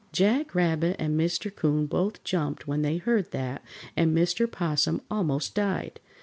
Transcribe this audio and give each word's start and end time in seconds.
]Jack 0.11 0.55
Rabbit 0.55 0.95
and 0.97 1.13
Mr. 1.15 1.55
'Coon 1.55 1.85
both 1.85 2.23
jumped 2.23 2.65
when 2.67 2.81
they 2.81 2.97
heard 2.97 3.29
that, 3.29 3.63
and 3.95 4.17
Mr. 4.17 4.49
'Possum 4.51 4.99
almost 5.11 5.53
died. 5.53 5.99